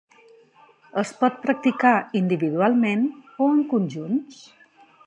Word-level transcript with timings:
Es 1.01 1.11
pot 1.19 1.37
practicar 1.43 1.93
individualment 2.23 3.05
o 3.47 3.53
en 3.59 3.65
conjunts. 3.77 4.43